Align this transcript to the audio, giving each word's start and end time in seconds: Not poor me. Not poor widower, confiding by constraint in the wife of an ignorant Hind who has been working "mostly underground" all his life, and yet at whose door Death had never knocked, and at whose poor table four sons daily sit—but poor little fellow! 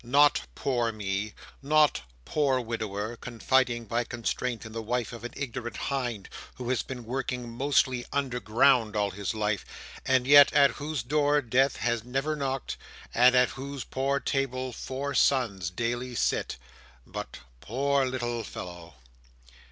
Not 0.03 0.41
poor 0.55 0.91
me. 0.91 1.35
Not 1.61 2.01
poor 2.25 2.59
widower, 2.59 3.17
confiding 3.17 3.85
by 3.85 4.03
constraint 4.03 4.65
in 4.65 4.71
the 4.71 4.81
wife 4.81 5.13
of 5.13 5.23
an 5.23 5.31
ignorant 5.35 5.77
Hind 5.77 6.27
who 6.55 6.69
has 6.69 6.81
been 6.81 7.05
working 7.05 7.47
"mostly 7.51 8.03
underground" 8.11 8.95
all 8.95 9.11
his 9.11 9.35
life, 9.35 9.63
and 10.03 10.25
yet 10.25 10.51
at 10.53 10.71
whose 10.71 11.03
door 11.03 11.39
Death 11.43 11.75
had 11.75 12.03
never 12.03 12.35
knocked, 12.35 12.77
and 13.13 13.35
at 13.35 13.49
whose 13.49 13.83
poor 13.83 14.19
table 14.19 14.73
four 14.73 15.13
sons 15.13 15.69
daily 15.69 16.15
sit—but 16.15 17.37
poor 17.59 18.03
little 18.03 18.43
fellow! 18.43 18.95